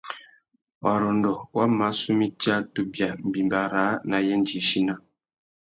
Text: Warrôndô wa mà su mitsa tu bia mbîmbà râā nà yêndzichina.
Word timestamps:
Warrôndô 0.83 1.33
wa 1.55 1.65
mà 1.77 1.87
su 1.99 2.11
mitsa 2.19 2.55
tu 2.73 2.81
bia 2.91 3.09
mbîmbà 3.27 3.61
râā 3.73 3.91
nà 4.09 4.17
yêndzichina. 4.27 4.95